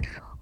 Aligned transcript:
wonderful 0.00 0.33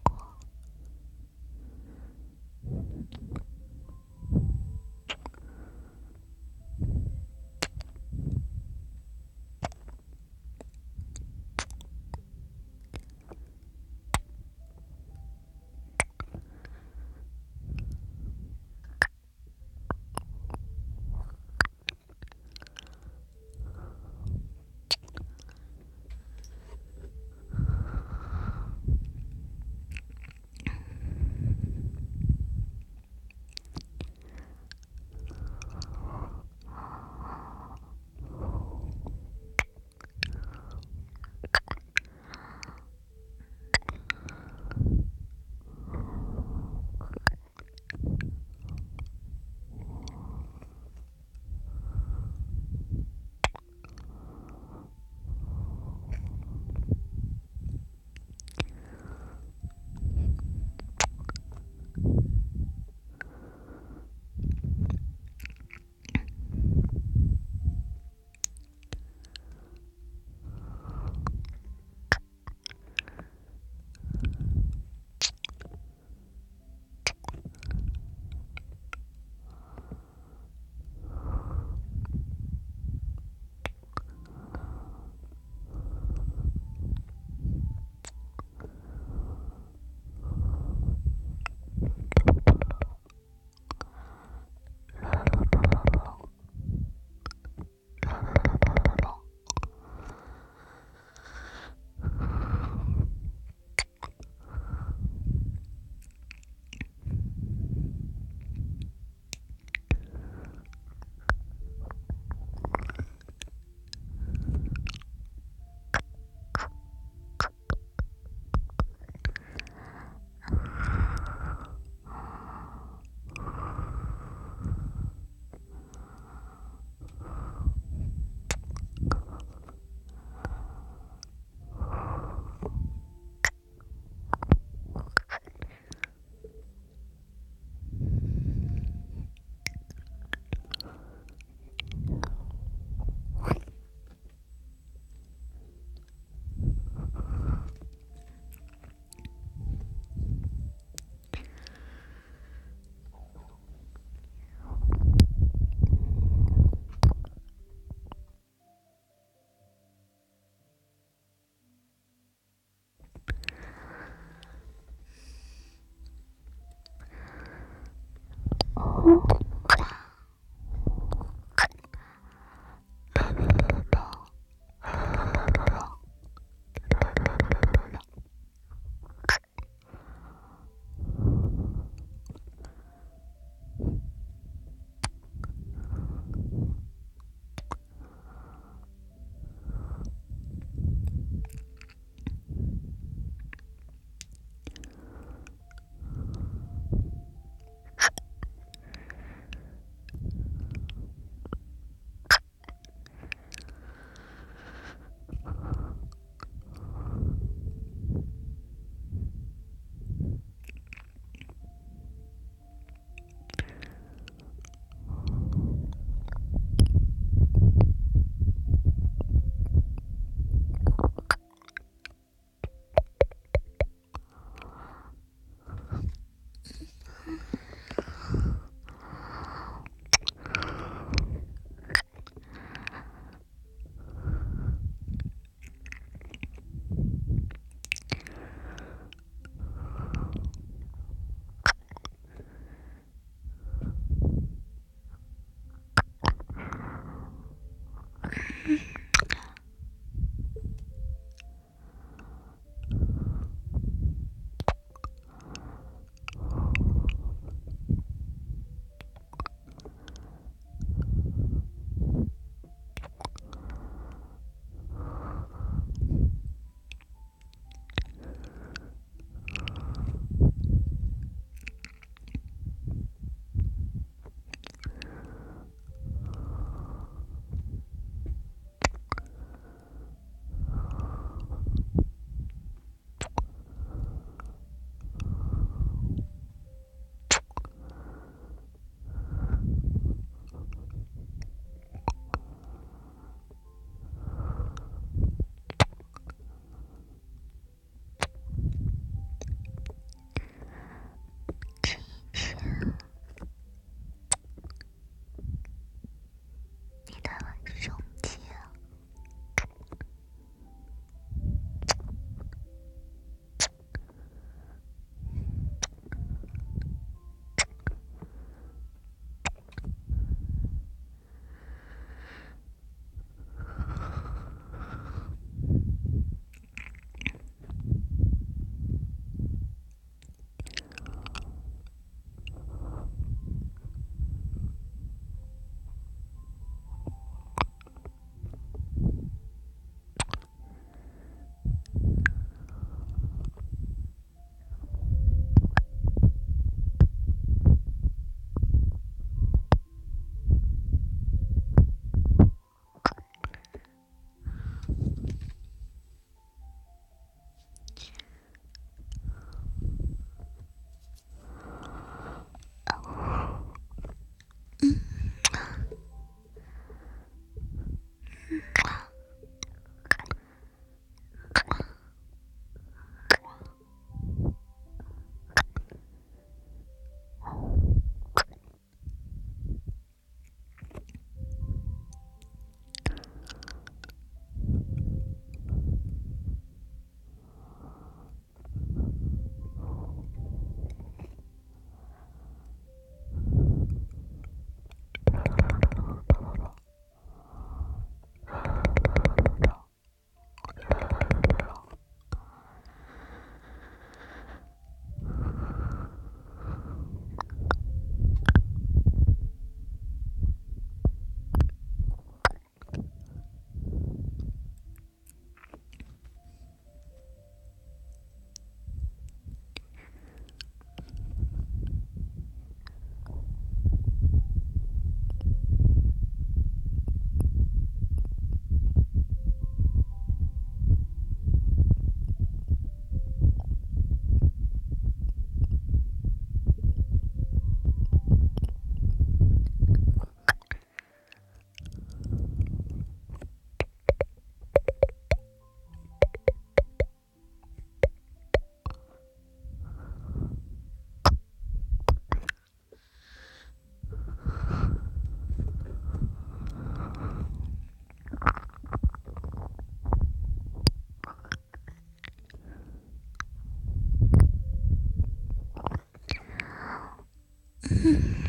Hmm. 468.02 468.14